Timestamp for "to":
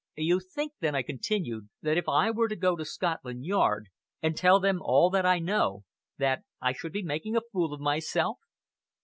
2.47-2.55, 2.75-2.83